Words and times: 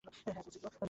হ্যাঁ, 0.03 0.35
করছি 0.37 0.59
তো। 0.59 0.71